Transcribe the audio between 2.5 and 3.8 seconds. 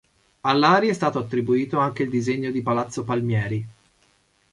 palazzo Palmieri.